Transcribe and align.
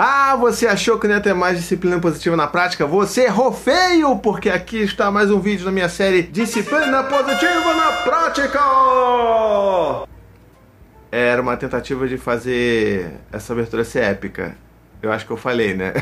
Ah, 0.00 0.36
você 0.36 0.68
achou 0.68 0.96
que 0.96 1.08
não 1.08 1.16
ia 1.16 1.20
ter 1.20 1.34
mais 1.34 1.58
disciplina 1.58 1.98
positiva 1.98 2.36
na 2.36 2.46
prática? 2.46 2.86
Você 2.86 3.22
errou 3.22 3.52
feio, 3.52 4.16
porque 4.18 4.48
aqui 4.48 4.80
está 4.80 5.10
mais 5.10 5.28
um 5.28 5.40
vídeo 5.40 5.64
da 5.64 5.72
minha 5.72 5.88
série 5.88 6.22
Disciplina 6.22 7.02
Positiva 7.02 7.74
na 7.74 7.90
Prática! 8.04 8.60
Era 11.10 11.42
uma 11.42 11.56
tentativa 11.56 12.06
de 12.06 12.16
fazer 12.16 13.10
essa 13.32 13.52
abertura 13.52 13.82
ser 13.82 14.04
épica. 14.04 14.56
Eu 15.02 15.10
acho 15.10 15.26
que 15.26 15.32
eu 15.32 15.36
falei, 15.36 15.74
né? 15.74 15.92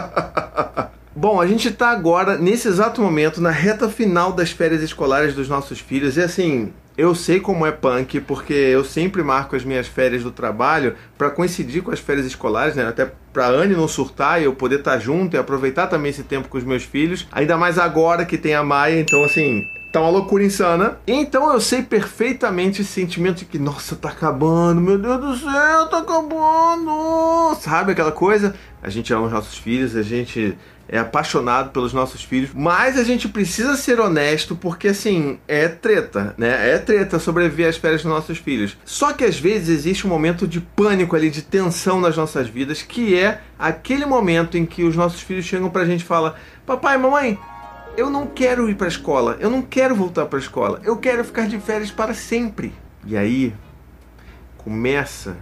Bom, 1.16 1.40
a 1.40 1.46
gente 1.46 1.68
está 1.68 1.88
agora, 1.88 2.36
nesse 2.36 2.68
exato 2.68 3.00
momento, 3.00 3.40
na 3.40 3.50
reta 3.50 3.88
final 3.88 4.30
das 4.30 4.50
férias 4.50 4.82
escolares 4.82 5.34
dos 5.34 5.48
nossos 5.48 5.80
filhos. 5.80 6.18
E 6.18 6.22
assim, 6.22 6.70
eu 7.00 7.14
sei 7.14 7.40
como 7.40 7.64
é 7.64 7.72
punk, 7.72 8.20
porque 8.20 8.52
eu 8.52 8.84
sempre 8.84 9.22
marco 9.22 9.56
as 9.56 9.64
minhas 9.64 9.86
férias 9.86 10.22
do 10.22 10.30
trabalho 10.30 10.94
para 11.16 11.30
coincidir 11.30 11.82
com 11.82 11.90
as 11.90 11.98
férias 11.98 12.26
escolares, 12.26 12.76
né? 12.76 12.86
Até 12.86 13.10
para 13.32 13.46
a 13.46 13.48
Anne 13.48 13.74
não 13.74 13.88
surtar 13.88 14.38
e 14.38 14.44
eu 14.44 14.54
poder 14.54 14.80
estar 14.80 14.92
tá 14.92 14.98
junto 14.98 15.34
e 15.34 15.38
aproveitar 15.38 15.86
também 15.86 16.10
esse 16.10 16.22
tempo 16.22 16.48
com 16.48 16.58
os 16.58 16.64
meus 16.64 16.82
filhos. 16.82 17.26
Ainda 17.32 17.56
mais 17.56 17.78
agora 17.78 18.26
que 18.26 18.36
tem 18.36 18.54
a 18.54 18.62
Maia, 18.62 19.00
então 19.00 19.24
assim, 19.24 19.64
tá 19.90 19.98
uma 19.98 20.10
loucura 20.10 20.44
insana. 20.44 20.98
Então 21.06 21.50
eu 21.50 21.60
sei 21.60 21.82
perfeitamente 21.82 22.82
esse 22.82 22.90
sentimento 22.90 23.38
de 23.38 23.44
que, 23.46 23.58
nossa, 23.58 23.96
tá 23.96 24.10
acabando, 24.10 24.82
meu 24.82 24.98
Deus 24.98 25.20
do 25.20 25.36
céu, 25.38 25.86
tá 25.88 26.00
acabando. 26.00 27.54
Sabe 27.60 27.92
aquela 27.92 28.12
coisa? 28.12 28.54
A 28.82 28.90
gente 28.90 29.10
ama 29.14 29.26
os 29.26 29.32
nossos 29.32 29.56
filhos, 29.56 29.96
a 29.96 30.02
gente 30.02 30.54
é 30.92 30.98
apaixonado 30.98 31.70
pelos 31.70 31.92
nossos 31.92 32.24
filhos, 32.24 32.50
mas 32.52 32.98
a 32.98 33.04
gente 33.04 33.28
precisa 33.28 33.76
ser 33.76 34.00
honesto 34.00 34.56
porque 34.56 34.88
assim, 34.88 35.38
é 35.46 35.68
treta, 35.68 36.34
né? 36.36 36.70
É 36.70 36.78
treta 36.78 37.20
sobreviver 37.20 37.68
às 37.68 37.76
férias 37.76 38.02
dos 38.02 38.10
nossos 38.10 38.38
filhos. 38.38 38.76
Só 38.84 39.12
que 39.12 39.24
às 39.24 39.38
vezes 39.38 39.68
existe 39.68 40.04
um 40.04 40.10
momento 40.10 40.48
de 40.48 40.60
pânico 40.60 41.14
ali, 41.14 41.30
de 41.30 41.42
tensão 41.42 42.00
nas 42.00 42.16
nossas 42.16 42.48
vidas, 42.48 42.82
que 42.82 43.16
é 43.16 43.40
aquele 43.56 44.04
momento 44.04 44.58
em 44.58 44.66
que 44.66 44.82
os 44.82 44.96
nossos 44.96 45.20
filhos 45.20 45.44
chegam 45.44 45.70
pra 45.70 45.84
gente 45.84 46.00
e 46.00 46.04
falam: 46.04 46.34
"Papai, 46.66 46.98
mamãe, 46.98 47.38
eu 47.96 48.10
não 48.10 48.26
quero 48.26 48.68
ir 48.68 48.74
para 48.74 48.88
a 48.88 48.90
escola, 48.90 49.36
eu 49.38 49.48
não 49.48 49.62
quero 49.62 49.94
voltar 49.94 50.26
para 50.26 50.40
a 50.40 50.42
escola, 50.42 50.80
eu 50.82 50.96
quero 50.96 51.24
ficar 51.24 51.46
de 51.46 51.60
férias 51.60 51.92
para 51.92 52.14
sempre". 52.14 52.74
E 53.06 53.16
aí 53.16 53.54
começa 54.58 55.36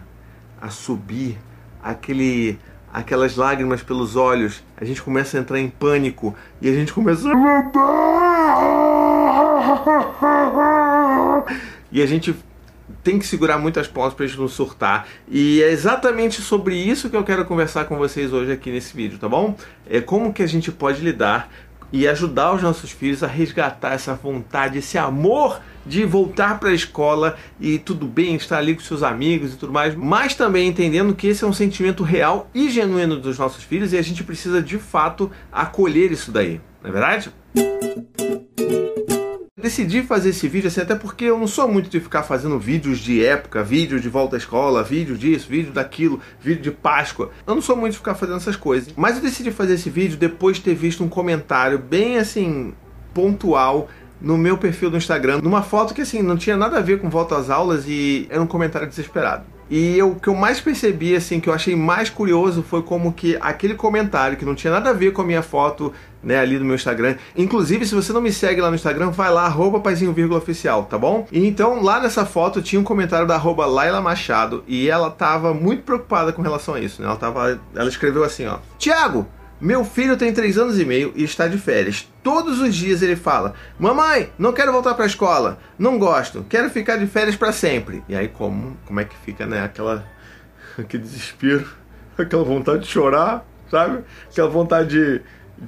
a 0.60 0.68
subir 0.68 1.38
aquele 1.82 2.58
aquelas 2.92 3.36
lágrimas 3.36 3.82
pelos 3.82 4.16
olhos, 4.16 4.62
a 4.76 4.84
gente 4.84 5.02
começa 5.02 5.36
a 5.36 5.40
entrar 5.40 5.58
em 5.58 5.68
pânico 5.68 6.34
e 6.60 6.68
a 6.68 6.72
gente 6.72 6.92
começa 6.92 7.28
e 11.90 12.02
a 12.02 12.06
gente 12.06 12.34
tem 13.02 13.18
que 13.18 13.26
segurar 13.26 13.58
muitas 13.58 13.86
pontas 13.86 14.14
para 14.14 14.24
a 14.24 14.28
gente 14.28 14.38
não 14.38 14.48
surtar. 14.48 15.06
E 15.28 15.62
é 15.62 15.70
exatamente 15.70 16.42
sobre 16.42 16.74
isso 16.74 17.08
que 17.08 17.16
eu 17.16 17.24
quero 17.24 17.44
conversar 17.44 17.84
com 17.86 17.96
vocês 17.96 18.32
hoje 18.32 18.52
aqui 18.52 18.70
nesse 18.70 18.94
vídeo, 18.94 19.18
tá 19.18 19.28
bom? 19.28 19.56
É 19.88 20.00
como 20.00 20.32
que 20.32 20.42
a 20.42 20.46
gente 20.46 20.70
pode 20.70 21.00
lidar 21.00 21.50
e 21.92 22.06
ajudar 22.06 22.52
os 22.52 22.62
nossos 22.62 22.90
filhos 22.90 23.22
a 23.22 23.26
resgatar 23.26 23.94
essa 23.94 24.14
vontade, 24.14 24.78
esse 24.78 24.98
amor 24.98 25.60
de 25.88 26.04
voltar 26.04 26.60
para 26.60 26.68
a 26.68 26.74
escola 26.74 27.36
e 27.58 27.78
tudo 27.78 28.06
bem 28.06 28.36
estar 28.36 28.58
ali 28.58 28.74
com 28.74 28.80
seus 28.80 29.02
amigos 29.02 29.54
e 29.54 29.56
tudo 29.56 29.72
mais, 29.72 29.94
mas 29.94 30.34
também 30.34 30.68
entendendo 30.68 31.14
que 31.14 31.26
esse 31.26 31.42
é 31.42 31.46
um 31.46 31.52
sentimento 31.52 32.04
real 32.04 32.50
e 32.54 32.70
genuíno 32.70 33.18
dos 33.18 33.38
nossos 33.38 33.64
filhos 33.64 33.92
e 33.92 33.98
a 33.98 34.02
gente 34.02 34.22
precisa 34.22 34.62
de 34.62 34.78
fato 34.78 35.30
acolher 35.50 36.12
isso 36.12 36.30
daí, 36.30 36.60
não 36.82 36.90
é 36.90 36.92
verdade? 36.92 37.32
decidi 39.68 40.02
fazer 40.02 40.30
esse 40.30 40.48
vídeo 40.48 40.68
assim, 40.68 40.80
até 40.80 40.94
porque 40.94 41.26
eu 41.26 41.38
não 41.38 41.46
sou 41.46 41.68
muito 41.68 41.90
de 41.90 42.00
ficar 42.00 42.22
fazendo 42.22 42.58
vídeos 42.58 42.98
de 42.98 43.22
época, 43.22 43.62
vídeo 43.62 44.00
de 44.00 44.08
volta 44.08 44.36
à 44.36 44.38
escola, 44.38 44.82
vídeo 44.82 45.16
disso, 45.16 45.46
vídeo 45.48 45.72
daquilo, 45.72 46.20
vídeo 46.40 46.62
de 46.62 46.70
Páscoa. 46.70 47.30
Eu 47.46 47.54
não 47.54 47.60
sou 47.60 47.76
muito 47.76 47.92
de 47.92 47.98
ficar 47.98 48.14
fazendo 48.14 48.38
essas 48.38 48.56
coisas. 48.56 48.92
Mas 48.96 49.16
eu 49.16 49.22
decidi 49.22 49.50
fazer 49.50 49.74
esse 49.74 49.90
vídeo 49.90 50.16
depois 50.16 50.56
de 50.56 50.62
ter 50.62 50.74
visto 50.74 51.04
um 51.04 51.08
comentário 51.08 51.78
bem 51.78 52.18
assim, 52.18 52.72
pontual 53.12 53.88
no 54.20 54.36
meu 54.36 54.58
perfil 54.58 54.90
do 54.90 54.96
Instagram, 54.96 55.40
numa 55.42 55.62
foto 55.62 55.94
que 55.94 56.02
assim, 56.02 56.22
não 56.22 56.36
tinha 56.36 56.56
nada 56.56 56.78
a 56.78 56.82
ver 56.82 57.00
com 57.00 57.08
volta 57.08 57.36
às 57.36 57.50
aulas 57.50 57.84
e 57.86 58.26
era 58.30 58.42
um 58.42 58.46
comentário 58.46 58.88
desesperado. 58.88 59.44
E 59.70 59.98
eu, 59.98 60.12
o 60.12 60.14
que 60.14 60.28
eu 60.28 60.34
mais 60.34 60.60
percebi, 60.60 61.14
assim, 61.14 61.40
que 61.40 61.48
eu 61.48 61.52
achei 61.52 61.76
mais 61.76 62.08
curioso 62.08 62.62
foi 62.62 62.82
como 62.82 63.12
que 63.12 63.36
aquele 63.40 63.74
comentário, 63.74 64.36
que 64.36 64.44
não 64.44 64.54
tinha 64.54 64.72
nada 64.72 64.90
a 64.90 64.92
ver 64.94 65.12
com 65.12 65.20
a 65.20 65.24
minha 65.24 65.42
foto, 65.42 65.92
né, 66.22 66.38
ali 66.38 66.58
do 66.58 66.64
meu 66.64 66.74
Instagram. 66.74 67.16
Inclusive, 67.36 67.84
se 67.84 67.94
você 67.94 68.12
não 68.12 68.20
me 68.20 68.32
segue 68.32 68.62
lá 68.62 68.70
no 68.70 68.76
Instagram, 68.76 69.10
vai 69.10 69.30
lá, 69.30 69.44
arroba 69.44 69.80
paizinho 69.80 70.12
vírgula 70.12 70.38
oficial, 70.38 70.84
tá 70.84 70.96
bom? 70.96 71.26
E 71.30 71.46
então, 71.46 71.82
lá 71.82 72.00
nessa 72.00 72.24
foto 72.24 72.62
tinha 72.62 72.80
um 72.80 72.84
comentário 72.84 73.26
da 73.26 73.34
arroba 73.34 73.66
Laila 73.66 74.00
Machado 74.00 74.64
e 74.66 74.88
ela 74.88 75.10
tava 75.10 75.52
muito 75.52 75.82
preocupada 75.82 76.32
com 76.32 76.40
relação 76.40 76.74
a 76.74 76.80
isso, 76.80 77.02
né? 77.02 77.08
Ela, 77.08 77.16
tava, 77.16 77.60
ela 77.74 77.88
escreveu 77.88 78.24
assim, 78.24 78.46
ó. 78.46 78.58
Tiago, 78.78 79.26
meu 79.60 79.84
filho 79.84 80.16
tem 80.16 80.32
3 80.32 80.56
anos 80.58 80.78
e 80.78 80.84
meio 80.84 81.12
e 81.16 81.24
está 81.24 81.48
de 81.48 81.58
férias. 81.58 82.08
Todos 82.22 82.60
os 82.60 82.74
dias 82.74 83.02
ele 83.02 83.16
fala: 83.16 83.54
Mamãe, 83.78 84.30
não 84.38 84.52
quero 84.52 84.72
voltar 84.72 84.94
para 84.94 85.04
a 85.04 85.06
escola. 85.06 85.58
Não 85.78 85.98
gosto. 85.98 86.44
Quero 86.48 86.70
ficar 86.70 86.96
de 86.96 87.06
férias 87.06 87.36
para 87.36 87.52
sempre. 87.52 88.02
E 88.08 88.14
aí, 88.14 88.28
como, 88.28 88.76
como 88.86 89.00
é 89.00 89.04
que 89.04 89.16
fica, 89.16 89.46
né? 89.46 89.62
Aquela. 89.62 90.04
Aquele 90.78 91.02
desespero, 91.02 91.66
aquela 92.16 92.44
vontade 92.44 92.82
de 92.82 92.86
chorar, 92.86 93.44
sabe? 93.68 94.04
Aquela 94.30 94.48
vontade 94.48 94.90
de 94.90 95.22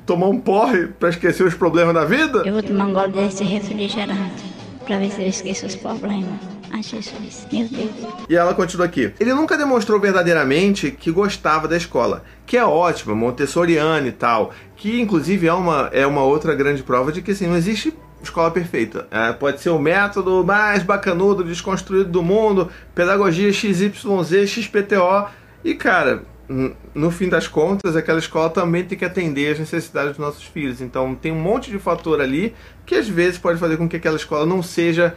tomar 0.07 0.29
um 0.29 0.39
porre 0.39 0.87
para 0.87 1.09
esquecer 1.09 1.45
os 1.45 1.55
problemas 1.55 1.93
da 1.93 2.05
vida. 2.05 2.45
Eu 2.47 2.53
vou 2.53 2.63
tomar 2.63 2.87
um 2.87 2.93
gole 2.93 3.13
desse 3.13 3.43
refrigerante 3.43 4.45
para 4.87 4.99
ver 4.99 5.11
se 5.11 5.23
eu 5.23 5.27
esqueço 5.27 5.67
os 5.67 5.75
problemas. 5.75 6.60
Ai, 6.73 6.83
Jesus, 6.83 7.47
meu 7.53 7.69
Deus. 7.69 7.91
E 8.29 8.37
ela 8.37 8.55
continua 8.55 8.87
aqui. 8.87 9.13
Ele 9.19 9.35
nunca 9.35 9.59
demonstrou 9.59 9.99
verdadeiramente 9.99 10.91
que 10.91 11.11
gostava 11.11 11.67
da 11.67 11.77
escola, 11.77 12.23
que 12.47 12.57
é 12.57 12.65
ótima, 12.65 13.15
montessoriana 13.15 14.07
e 14.07 14.13
tal, 14.13 14.53
que 14.77 15.01
inclusive 15.01 15.47
é 15.49 15.53
uma, 15.53 15.91
é 15.93 16.07
uma 16.07 16.23
outra 16.23 16.55
grande 16.55 16.83
prova 16.83 17.11
de 17.11 17.23
que 17.23 17.33
assim, 17.33 17.49
não 17.49 17.57
existe 17.57 17.93
escola 18.23 18.51
perfeita. 18.51 19.09
É, 19.11 19.33
pode 19.33 19.61
ser 19.61 19.71
o 19.71 19.79
método 19.79 20.45
mais 20.45 20.83
bacanudo, 20.83 21.43
desconstruído 21.43 22.11
do 22.11 22.23
mundo, 22.23 22.71
pedagogia 22.95 23.53
XYZ, 23.53 24.49
XPTO, 24.49 25.29
e 25.65 25.75
cara, 25.75 26.23
no 26.95 27.11
fim 27.11 27.29
das 27.29 27.47
contas, 27.47 27.95
aquela 27.95 28.19
escola 28.19 28.51
também 28.51 28.85
tem 28.85 28.99
que 28.99 29.05
atender 29.05 29.53
às 29.53 29.59
necessidades 29.59 30.11
dos 30.11 30.19
nossos 30.19 30.45
filhos. 30.45 30.81
Então, 30.81 31.15
tem 31.15 31.31
um 31.31 31.41
monte 31.41 31.71
de 31.71 31.79
fator 31.79 32.21
ali 32.21 32.55
que 32.85 32.97
às 32.97 33.09
vezes 33.09 33.39
pode 33.39 33.59
fazer 33.59 33.77
com 33.77 33.89
que 33.89 33.97
aquela 33.97 34.17
escola 34.17 34.45
não 34.45 34.63
seja 34.63 35.15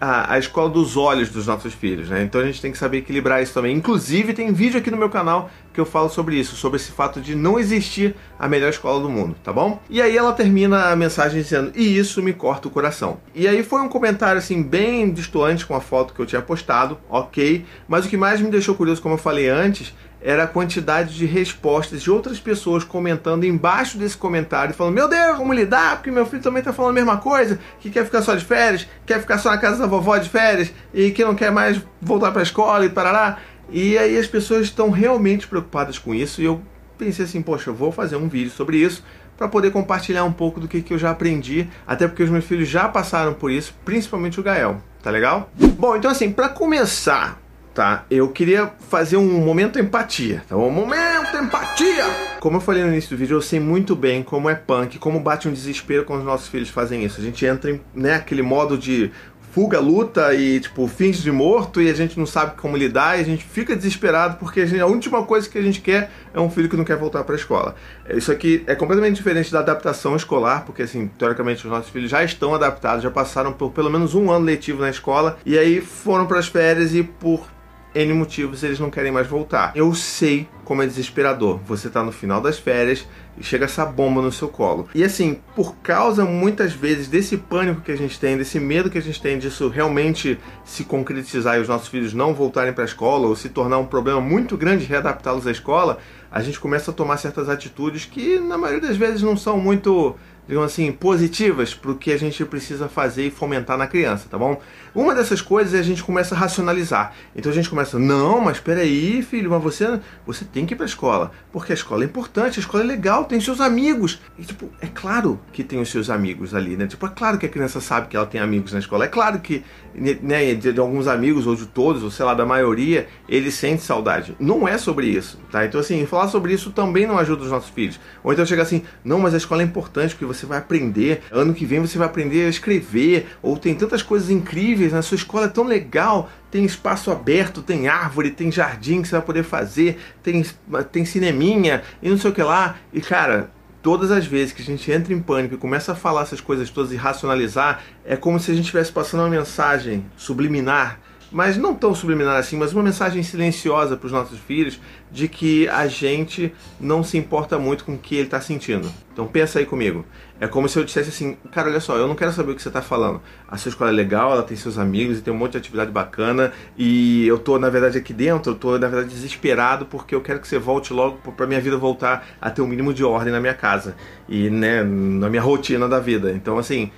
a, 0.00 0.34
a, 0.34 0.38
escola 0.38 0.70
dos 0.70 0.96
olhos 0.96 1.28
dos 1.30 1.48
nossos 1.48 1.74
filhos, 1.74 2.08
né? 2.08 2.22
Então 2.22 2.40
a 2.40 2.44
gente 2.44 2.60
tem 2.60 2.70
que 2.70 2.78
saber 2.78 2.98
equilibrar 2.98 3.42
isso 3.42 3.52
também. 3.52 3.76
Inclusive, 3.76 4.32
tem 4.32 4.52
vídeo 4.52 4.78
aqui 4.78 4.90
no 4.90 4.96
meu 4.96 5.10
canal 5.10 5.50
que 5.72 5.80
eu 5.80 5.84
falo 5.84 6.08
sobre 6.08 6.36
isso, 6.36 6.54
sobre 6.54 6.76
esse 6.76 6.92
fato 6.92 7.20
de 7.20 7.34
não 7.34 7.58
existir 7.58 8.14
a 8.38 8.46
melhor 8.46 8.70
escola 8.70 9.00
do 9.00 9.10
mundo, 9.10 9.34
tá 9.42 9.52
bom? 9.52 9.82
E 9.90 10.00
aí 10.00 10.16
ela 10.16 10.32
termina 10.32 10.90
a 10.90 10.96
mensagem 10.96 11.42
dizendo: 11.42 11.72
"E 11.74 11.98
isso 11.98 12.22
me 12.22 12.32
corta 12.32 12.68
o 12.68 12.70
coração". 12.70 13.18
E 13.34 13.48
aí 13.48 13.64
foi 13.64 13.80
um 13.80 13.88
comentário 13.88 14.38
assim 14.38 14.62
bem 14.62 15.12
distoante 15.12 15.66
com 15.66 15.74
a 15.74 15.80
foto 15.80 16.14
que 16.14 16.20
eu 16.20 16.26
tinha 16.26 16.40
postado, 16.40 16.96
OK? 17.08 17.64
Mas 17.88 18.06
o 18.06 18.08
que 18.08 18.16
mais 18.16 18.40
me 18.40 18.50
deixou 18.50 18.76
curioso, 18.76 19.02
como 19.02 19.14
eu 19.14 19.18
falei 19.18 19.48
antes, 19.48 19.92
era 20.24 20.44
a 20.44 20.46
quantidade 20.46 21.14
de 21.14 21.26
respostas 21.26 22.02
de 22.02 22.10
outras 22.10 22.40
pessoas 22.40 22.82
comentando 22.82 23.44
embaixo 23.44 23.98
desse 23.98 24.16
comentário, 24.16 24.74
falando: 24.74 24.94
Meu 24.94 25.06
Deus, 25.06 25.36
como 25.36 25.52
lidar? 25.52 25.96
Porque 25.96 26.10
meu 26.10 26.24
filho 26.24 26.42
também 26.42 26.60
está 26.60 26.72
falando 26.72 26.92
a 26.92 26.94
mesma 26.94 27.18
coisa, 27.18 27.60
que 27.78 27.90
quer 27.90 28.06
ficar 28.06 28.22
só 28.22 28.34
de 28.34 28.42
férias, 28.42 28.88
quer 29.04 29.20
ficar 29.20 29.36
só 29.36 29.50
na 29.50 29.58
casa 29.58 29.80
da 29.80 29.86
vovó 29.86 30.16
de 30.16 30.30
férias 30.30 30.72
e 30.94 31.10
que 31.10 31.22
não 31.22 31.34
quer 31.34 31.52
mais 31.52 31.78
voltar 32.00 32.32
para 32.32 32.40
a 32.40 32.42
escola 32.42 32.86
e 32.86 32.88
parará. 32.88 33.36
E 33.68 33.98
aí 33.98 34.16
as 34.16 34.26
pessoas 34.26 34.62
estão 34.62 34.90
realmente 34.90 35.46
preocupadas 35.46 35.98
com 35.98 36.14
isso 36.14 36.40
e 36.40 36.46
eu 36.46 36.62
pensei 36.96 37.26
assim: 37.26 37.42
Poxa, 37.42 37.68
eu 37.68 37.74
vou 37.74 37.92
fazer 37.92 38.16
um 38.16 38.26
vídeo 38.26 38.50
sobre 38.50 38.78
isso 38.78 39.04
para 39.36 39.46
poder 39.46 39.72
compartilhar 39.72 40.24
um 40.24 40.32
pouco 40.32 40.58
do 40.58 40.66
que, 40.66 40.80
que 40.80 40.94
eu 40.94 40.98
já 40.98 41.10
aprendi, 41.10 41.68
até 41.86 42.08
porque 42.08 42.22
os 42.22 42.30
meus 42.30 42.46
filhos 42.46 42.68
já 42.68 42.88
passaram 42.88 43.34
por 43.34 43.50
isso, 43.50 43.74
principalmente 43.84 44.40
o 44.40 44.42
Gael. 44.42 44.80
Tá 45.02 45.10
legal? 45.10 45.50
Bom, 45.78 45.96
então 45.96 46.10
assim, 46.10 46.32
para 46.32 46.48
começar, 46.48 47.38
tá? 47.74 48.04
Eu 48.10 48.28
queria 48.28 48.72
fazer 48.88 49.16
um 49.16 49.44
momento 49.44 49.78
empatia, 49.78 50.44
tá 50.48 50.54
bom? 50.54 50.70
Momento 50.70 51.36
empatia! 51.36 52.04
Como 52.40 52.58
eu 52.58 52.60
falei 52.60 52.82
no 52.82 52.90
início 52.90 53.10
do 53.10 53.16
vídeo, 53.16 53.36
eu 53.36 53.42
sei 53.42 53.58
muito 53.58 53.96
bem 53.96 54.22
como 54.22 54.48
é 54.48 54.54
punk, 54.54 54.98
como 54.98 55.18
bate 55.18 55.48
um 55.48 55.52
desespero 55.52 56.04
quando 56.04 56.20
os 56.20 56.26
nossos 56.26 56.48
filhos 56.48 56.68
fazem 56.68 57.04
isso. 57.04 57.20
A 57.20 57.24
gente 57.24 57.44
entra 57.44 57.70
em 57.70 57.80
né, 57.94 58.14
aquele 58.14 58.42
modo 58.42 58.78
de 58.78 59.10
fuga, 59.54 59.78
luta 59.78 60.34
e, 60.34 60.58
tipo, 60.58 60.88
fins 60.88 61.18
de 61.18 61.30
morto 61.30 61.80
e 61.80 61.88
a 61.88 61.94
gente 61.94 62.18
não 62.18 62.26
sabe 62.26 62.56
como 62.56 62.76
lidar 62.76 63.16
e 63.16 63.20
a 63.20 63.24
gente 63.24 63.44
fica 63.44 63.76
desesperado 63.76 64.36
porque 64.36 64.62
a, 64.62 64.66
gente, 64.66 64.80
a 64.80 64.86
última 64.86 65.24
coisa 65.24 65.48
que 65.48 65.56
a 65.56 65.62
gente 65.62 65.80
quer 65.80 66.10
é 66.34 66.40
um 66.40 66.50
filho 66.50 66.68
que 66.68 66.76
não 66.76 66.82
quer 66.84 66.96
voltar 66.96 67.22
para 67.22 67.36
a 67.36 67.38
escola. 67.38 67.76
Isso 68.10 68.32
aqui 68.32 68.64
é 68.66 68.74
completamente 68.74 69.14
diferente 69.14 69.52
da 69.52 69.60
adaptação 69.60 70.16
escolar, 70.16 70.64
porque, 70.64 70.82
assim, 70.82 71.06
teoricamente 71.06 71.64
os 71.64 71.70
nossos 71.70 71.88
filhos 71.88 72.10
já 72.10 72.24
estão 72.24 72.52
adaptados, 72.52 73.04
já 73.04 73.12
passaram 73.12 73.52
por 73.52 73.70
pelo 73.70 73.88
menos 73.88 74.12
um 74.12 74.28
ano 74.28 74.44
letivo 74.44 74.80
na 74.80 74.90
escola 74.90 75.38
e 75.46 75.56
aí 75.56 75.80
foram 75.80 76.26
para 76.26 76.40
as 76.40 76.48
férias 76.48 76.92
e 76.92 77.04
por 77.04 77.53
N 77.94 78.12
motivos 78.12 78.62
eles 78.62 78.80
não 78.80 78.90
querem 78.90 79.12
mais 79.12 79.26
voltar. 79.26 79.72
Eu 79.74 79.94
sei 79.94 80.48
como 80.64 80.82
é 80.82 80.86
desesperador. 80.86 81.60
Você 81.66 81.88
tá 81.88 82.02
no 82.02 82.10
final 82.10 82.40
das 82.40 82.58
férias 82.58 83.06
e 83.36 83.42
chega 83.42 83.64
essa 83.64 83.84
bomba 83.84 84.22
no 84.22 84.32
seu 84.32 84.48
colo. 84.48 84.88
E 84.94 85.04
assim, 85.04 85.38
por 85.54 85.76
causa 85.76 86.24
muitas 86.24 86.72
vezes 86.72 87.08
desse 87.08 87.36
pânico 87.36 87.80
que 87.80 87.92
a 87.92 87.96
gente 87.96 88.18
tem, 88.18 88.36
desse 88.36 88.58
medo 88.58 88.90
que 88.90 88.98
a 88.98 89.02
gente 89.02 89.20
tem 89.20 89.38
disso 89.38 89.68
realmente 89.68 90.38
se 90.64 90.84
concretizar 90.84 91.56
e 91.56 91.60
os 91.60 91.68
nossos 91.68 91.88
filhos 91.88 92.12
não 92.12 92.34
voltarem 92.34 92.72
para 92.72 92.84
a 92.84 92.86
escola 92.86 93.26
ou 93.26 93.36
se 93.36 93.48
tornar 93.48 93.78
um 93.78 93.86
problema 93.86 94.20
muito 94.20 94.56
grande 94.56 94.84
readaptá-los 94.84 95.46
à 95.46 95.50
escola, 95.50 95.98
a 96.30 96.40
gente 96.42 96.58
começa 96.58 96.90
a 96.90 96.94
tomar 96.94 97.16
certas 97.16 97.48
atitudes 97.48 98.04
que 98.04 98.38
na 98.40 98.58
maioria 98.58 98.88
das 98.88 98.96
vezes 98.96 99.22
não 99.22 99.36
são 99.36 99.58
muito 99.58 100.16
digamos 100.46 100.72
assim, 100.72 100.92
positivas 100.92 101.74
para 101.74 101.90
o 101.90 101.96
que 101.96 102.12
a 102.12 102.18
gente 102.18 102.44
precisa 102.44 102.88
fazer 102.88 103.26
e 103.26 103.30
fomentar 103.30 103.78
na 103.78 103.86
criança, 103.86 104.26
tá 104.30 104.36
bom? 104.36 104.60
Uma 104.94 105.14
dessas 105.14 105.40
coisas 105.40 105.74
é 105.74 105.78
a 105.78 105.82
gente 105.82 106.02
começa 106.02 106.34
a 106.34 106.38
racionalizar. 106.38 107.12
Então 107.34 107.50
a 107.50 107.54
gente 107.54 107.68
começa, 107.68 107.98
não, 107.98 108.40
mas 108.40 108.62
aí, 108.68 109.22
filho, 109.22 109.50
mas 109.50 109.62
você, 109.62 110.00
você 110.26 110.44
tem 110.44 110.66
que 110.66 110.74
ir 110.74 110.76
para 110.76 110.84
a 110.84 110.88
escola, 110.88 111.32
porque 111.52 111.72
a 111.72 111.74
escola 111.74 112.04
é 112.04 112.06
importante, 112.06 112.58
a 112.58 112.60
escola 112.60 112.84
é 112.84 112.86
legal, 112.86 113.24
tem 113.24 113.40
seus 113.40 113.60
amigos. 113.60 114.20
E 114.38 114.44
tipo, 114.44 114.70
é 114.80 114.86
claro 114.86 115.40
que 115.52 115.64
tem 115.64 115.80
os 115.80 115.90
seus 115.90 116.10
amigos 116.10 116.54
ali, 116.54 116.76
né? 116.76 116.86
Tipo, 116.86 117.06
é 117.06 117.10
claro 117.10 117.38
que 117.38 117.46
a 117.46 117.48
criança 117.48 117.80
sabe 117.80 118.08
que 118.08 118.16
ela 118.16 118.26
tem 118.26 118.40
amigos 118.40 118.72
na 118.72 118.78
escola. 118.78 119.04
É 119.04 119.08
claro 119.08 119.40
que, 119.40 119.64
né, 119.94 120.54
de, 120.54 120.72
de 120.72 120.80
alguns 120.80 121.06
amigos 121.06 121.46
ou 121.46 121.56
de 121.56 121.66
todos, 121.66 122.02
ou 122.02 122.10
sei 122.10 122.24
lá, 122.24 122.34
da 122.34 122.44
maioria, 122.44 123.08
ele 123.28 123.50
sente 123.50 123.82
saudade. 123.82 124.36
Não 124.38 124.68
é 124.68 124.76
sobre 124.78 125.06
isso, 125.06 125.38
tá? 125.50 125.64
Então 125.64 125.80
assim, 125.80 126.04
falar 126.06 126.28
sobre 126.28 126.52
isso 126.52 126.70
também 126.70 127.06
não 127.06 127.18
ajuda 127.18 127.42
os 127.42 127.50
nossos 127.50 127.70
filhos. 127.70 127.98
Ou 128.22 128.32
então 128.32 128.44
chega 128.44 128.62
assim, 128.62 128.82
não, 129.04 129.18
mas 129.18 129.34
a 129.34 129.38
escola 129.38 129.62
é 129.62 129.64
importante 129.64 130.14
porque 130.14 130.24
você 130.34 130.46
vai 130.46 130.58
aprender. 130.58 131.22
Ano 131.30 131.54
que 131.54 131.64
vem 131.64 131.80
você 131.80 131.96
vai 131.96 132.06
aprender 132.06 132.46
a 132.46 132.48
escrever. 132.50 133.28
Ou 133.42 133.56
tem 133.56 133.74
tantas 133.74 134.02
coisas 134.02 134.30
incríveis 134.30 134.92
na 134.92 135.02
sua 135.02 135.16
escola, 135.16 135.46
é 135.46 135.48
tão 135.48 135.64
legal. 135.64 136.30
Tem 136.50 136.64
espaço 136.64 137.10
aberto, 137.10 137.62
tem 137.62 137.88
árvore, 137.88 138.30
tem 138.30 138.50
jardim 138.50 139.02
que 139.02 139.08
você 139.08 139.16
vai 139.16 139.24
poder 139.24 139.42
fazer, 139.42 139.98
tem, 140.22 140.44
tem 140.92 141.04
cineminha 141.04 141.82
e 142.02 142.08
não 142.08 142.18
sei 142.18 142.30
o 142.30 142.34
que 142.34 142.42
lá. 142.42 142.76
E 142.92 143.00
cara, 143.00 143.50
todas 143.82 144.10
as 144.10 144.26
vezes 144.26 144.52
que 144.52 144.62
a 144.62 144.64
gente 144.64 144.90
entra 144.90 145.12
em 145.12 145.20
pânico 145.20 145.54
e 145.54 145.58
começa 145.58 145.92
a 145.92 145.94
falar 145.94 146.22
essas 146.22 146.40
coisas 146.40 146.70
todas 146.70 146.90
e 146.90 146.96
racionalizar, 146.96 147.82
é 148.04 148.16
como 148.16 148.40
se 148.40 148.50
a 148.50 148.54
gente 148.54 148.64
estivesse 148.64 148.90
passando 148.90 149.20
uma 149.20 149.28
mensagem 149.28 150.06
subliminar 150.16 151.00
mas 151.34 151.56
não 151.56 151.74
tão 151.74 151.92
subliminar 151.92 152.36
assim, 152.36 152.56
mas 152.56 152.72
uma 152.72 152.84
mensagem 152.84 153.20
silenciosa 153.24 153.96
para 153.96 154.06
os 154.06 154.12
nossos 154.12 154.38
filhos 154.38 154.80
de 155.10 155.26
que 155.26 155.68
a 155.68 155.88
gente 155.88 156.54
não 156.80 157.02
se 157.02 157.18
importa 157.18 157.58
muito 157.58 157.84
com 157.84 157.94
o 157.94 157.98
que 157.98 158.14
ele 158.14 158.26
está 158.26 158.40
sentindo. 158.40 158.88
Então 159.12 159.26
pensa 159.26 159.58
aí 159.58 159.66
comigo. 159.66 160.06
É 160.40 160.46
como 160.46 160.68
se 160.68 160.78
eu 160.78 160.84
dissesse 160.84 161.08
assim, 161.08 161.36
cara, 161.50 161.68
olha 161.68 161.80
só, 161.80 161.96
eu 161.96 162.06
não 162.06 162.14
quero 162.14 162.30
saber 162.32 162.52
o 162.52 162.54
que 162.54 162.62
você 162.62 162.68
está 162.68 162.80
falando. 162.80 163.20
A 163.48 163.56
sua 163.56 163.68
escola 163.68 163.90
é 163.90 163.92
legal, 163.92 164.30
ela 164.30 164.44
tem 164.44 164.56
seus 164.56 164.78
amigos 164.78 165.18
e 165.18 165.22
tem 165.22 165.34
um 165.34 165.36
monte 165.36 165.52
de 165.52 165.58
atividade 165.58 165.90
bacana 165.90 166.52
e 166.78 167.26
eu 167.26 167.38
tô 167.38 167.58
na 167.58 167.68
verdade 167.68 167.98
aqui 167.98 168.12
dentro, 168.12 168.52
eu 168.52 168.56
tô 168.56 168.78
na 168.78 168.86
verdade 168.86 169.08
desesperado 169.08 169.86
porque 169.86 170.14
eu 170.14 170.20
quero 170.20 170.38
que 170.38 170.46
você 170.46 170.58
volte 170.58 170.92
logo 170.92 171.18
para 171.32 171.48
minha 171.48 171.60
vida 171.60 171.76
voltar 171.76 172.28
a 172.40 172.48
ter 172.48 172.62
o 172.62 172.64
um 172.64 172.68
mínimo 172.68 172.94
de 172.94 173.02
ordem 173.02 173.32
na 173.32 173.40
minha 173.40 173.54
casa 173.54 173.96
e 174.28 174.48
né, 174.50 174.84
na 174.84 175.28
minha 175.28 175.42
rotina 175.42 175.88
da 175.88 175.98
vida. 175.98 176.30
Então 176.30 176.58
assim, 176.58 176.92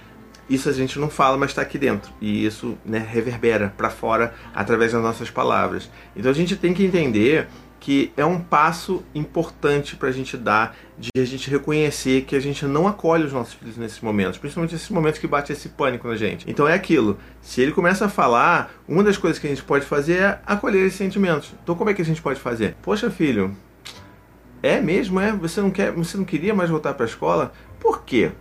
isso 0.48 0.68
a 0.68 0.72
gente 0.72 0.98
não 0.98 1.10
fala, 1.10 1.36
mas 1.36 1.50
está 1.50 1.62
aqui 1.62 1.78
dentro. 1.78 2.12
E 2.20 2.44
isso 2.44 2.76
né, 2.84 2.98
reverbera 2.98 3.72
para 3.76 3.90
fora 3.90 4.34
através 4.54 4.92
das 4.92 5.02
nossas 5.02 5.30
palavras. 5.30 5.90
Então 6.14 6.30
a 6.30 6.34
gente 6.34 6.56
tem 6.56 6.72
que 6.72 6.84
entender 6.84 7.48
que 7.78 8.12
é 8.16 8.24
um 8.24 8.40
passo 8.40 9.04
importante 9.14 9.96
para 9.96 10.08
a 10.08 10.12
gente 10.12 10.36
dar 10.36 10.76
de 10.98 11.10
a 11.16 11.24
gente 11.24 11.48
reconhecer 11.50 12.22
que 12.22 12.34
a 12.34 12.40
gente 12.40 12.64
não 12.64 12.88
acolhe 12.88 13.24
os 13.24 13.32
nossos 13.32 13.54
filhos 13.54 13.76
nesses 13.76 14.00
momentos, 14.00 14.38
principalmente 14.38 14.72
nesses 14.72 14.88
momentos 14.88 15.20
que 15.20 15.26
bate 15.26 15.52
esse 15.52 15.68
pânico 15.68 16.08
na 16.08 16.16
gente. 16.16 16.50
Então 16.50 16.66
é 16.66 16.74
aquilo. 16.74 17.18
Se 17.40 17.60
ele 17.60 17.72
começa 17.72 18.06
a 18.06 18.08
falar, 18.08 18.72
uma 18.88 19.04
das 19.04 19.16
coisas 19.16 19.38
que 19.38 19.46
a 19.46 19.50
gente 19.50 19.62
pode 19.62 19.84
fazer 19.84 20.14
é 20.14 20.40
acolher 20.46 20.86
esses 20.86 20.98
sentimentos. 20.98 21.52
Então 21.62 21.74
como 21.74 21.90
é 21.90 21.94
que 21.94 22.02
a 22.02 22.04
gente 22.04 22.22
pode 22.22 22.40
fazer? 22.40 22.74
Poxa, 22.82 23.10
filho, 23.10 23.56
é 24.62 24.80
mesmo, 24.80 25.20
é? 25.20 25.32
Você 25.32 25.60
não 25.60 25.70
quer, 25.70 25.92
você 25.92 26.16
não 26.16 26.24
queria 26.24 26.54
mais 26.54 26.70
voltar 26.70 26.94
para 26.94 27.04
a 27.04 27.08
escola? 27.08 27.52
Por 27.78 28.02
quê? 28.02 28.32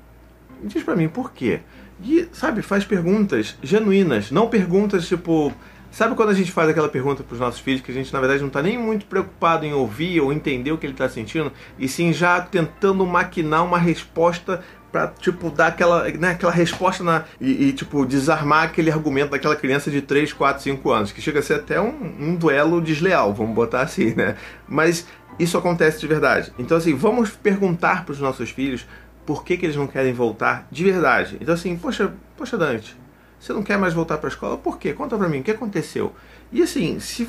Diz 0.63 0.81
para 0.81 0.95
mim 0.95 1.09
por 1.09 1.31
quê? 1.31 1.59
E, 2.03 2.27
sabe, 2.33 2.61
faz 2.61 2.83
perguntas 2.83 3.57
genuínas, 3.63 4.31
não 4.31 4.47
perguntas 4.47 5.07
tipo. 5.07 5.53
Sabe 5.91 6.13
quando 6.13 6.29
a 6.29 6.33
gente 6.33 6.51
faz 6.51 6.67
aquela 6.67 6.89
pergunta 6.89 7.23
para 7.23 7.33
os 7.33 7.39
nossos 7.39 7.61
filhos 7.61 7.79
que 7.79 7.89
a 7.89 7.93
gente 7.93 8.11
na 8.11 8.19
verdade 8.19 8.41
não 8.41 8.49
está 8.49 8.61
nem 8.61 8.77
muito 8.77 9.05
preocupado 9.05 9.65
em 9.65 9.73
ouvir 9.73 10.19
ou 10.19 10.33
entender 10.33 10.73
o 10.73 10.77
que 10.77 10.85
ele 10.85 10.91
está 10.91 11.07
sentindo, 11.07 11.53
e 11.79 11.87
sim 11.87 12.11
já 12.11 12.41
tentando 12.41 13.05
maquinar 13.05 13.63
uma 13.63 13.77
resposta 13.77 14.61
para 14.91 15.07
tipo 15.07 15.49
dar 15.49 15.67
aquela, 15.67 16.09
né, 16.09 16.31
aquela 16.31 16.51
resposta 16.51 17.03
na, 17.03 17.23
e, 17.39 17.67
e, 17.67 17.73
tipo 17.73 18.05
desarmar 18.05 18.63
aquele 18.63 18.89
argumento 18.89 19.31
daquela 19.31 19.55
criança 19.55 19.91
de 19.91 20.01
3, 20.01 20.31
4, 20.31 20.63
5 20.63 20.89
anos, 20.89 21.11
que 21.11 21.21
chega 21.21 21.39
a 21.39 21.43
ser 21.43 21.55
até 21.55 21.79
um, 21.81 22.15
um 22.17 22.35
duelo 22.35 22.81
desleal, 22.81 23.33
vamos 23.33 23.53
botar 23.53 23.81
assim, 23.81 24.13
né? 24.15 24.35
Mas 24.67 25.05
isso 25.37 25.57
acontece 25.57 25.99
de 25.99 26.07
verdade. 26.07 26.53
Então 26.57 26.77
assim, 26.77 26.93
vamos 26.93 27.29
perguntar 27.29 28.05
para 28.05 28.13
os 28.13 28.19
nossos 28.19 28.49
filhos 28.49 28.85
por 29.25 29.43
que, 29.43 29.57
que 29.57 29.65
eles 29.65 29.75
não 29.75 29.87
querem 29.87 30.13
voltar 30.13 30.67
de 30.71 30.83
verdade. 30.83 31.37
Então 31.41 31.53
assim, 31.53 31.75
poxa, 31.77 32.13
poxa 32.37 32.57
Dante, 32.57 32.95
você 33.39 33.53
não 33.53 33.63
quer 33.63 33.77
mais 33.77 33.93
voltar 33.93 34.17
para 34.17 34.27
a 34.27 34.31
escola? 34.31 34.57
Por 34.57 34.77
quê? 34.77 34.93
Conta 34.93 35.17
para 35.17 35.29
mim, 35.29 35.39
o 35.39 35.43
que 35.43 35.51
aconteceu? 35.51 36.13
E 36.51 36.61
assim, 36.61 36.99
se 36.99 37.25